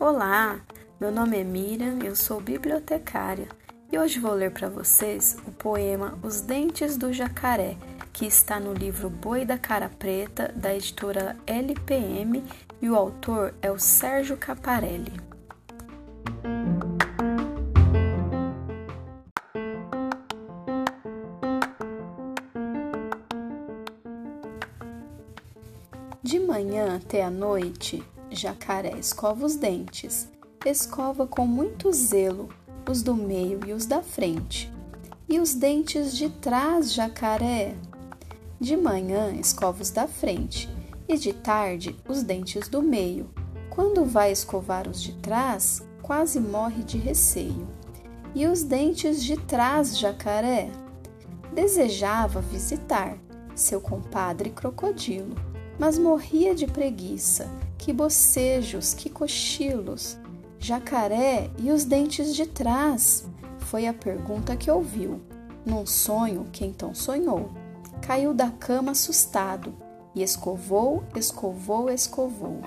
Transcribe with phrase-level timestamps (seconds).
[0.00, 0.60] Olá,
[0.98, 3.48] meu nome é Miriam, eu sou bibliotecária
[3.90, 7.76] e hoje vou ler para vocês o poema Os Dentes do Jacaré,
[8.14, 12.42] que está no livro Boi da Cara Preta, da editora LPM,
[12.80, 15.31] e o autor é o Sérgio Caparelli.
[26.24, 28.00] De manhã até a noite,
[28.30, 30.28] Jacaré escova os dentes,
[30.64, 32.48] escova com muito zelo
[32.88, 34.72] os do meio e os da frente.
[35.28, 37.74] E os dentes de trás, jacaré?
[38.60, 40.70] De manhã escova os da frente,
[41.08, 43.28] e de tarde os dentes do meio.
[43.68, 47.66] Quando vai escovar os de trás, quase morre de receio.
[48.32, 50.70] E os dentes de trás, jacaré?
[51.52, 53.18] Desejava visitar
[53.56, 55.34] seu compadre crocodilo,
[55.78, 57.48] mas morria de preguiça
[57.82, 60.16] que bocejos, que cochilos!
[60.60, 63.24] Jacaré e os dentes de trás?
[63.58, 65.20] Foi a pergunta que ouviu.
[65.66, 67.50] Num sonho que então sonhou.
[68.00, 69.74] Caiu da cama assustado
[70.14, 72.60] e escovou, escovou, escovou.